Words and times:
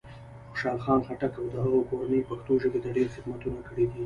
خوشال 0.49 0.77
خان 0.83 0.99
خټک 1.07 1.33
او 1.39 1.45
د 1.53 1.55
هغه 1.65 1.79
کورنۍ 1.89 2.21
پښتو 2.29 2.51
ژبې 2.63 2.79
ته 2.83 2.89
ډېر 2.97 3.07
خدمتونه 3.15 3.59
کړي 3.69 3.85
دی. 3.91 3.99